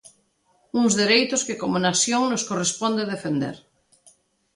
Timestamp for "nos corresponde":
2.31-3.09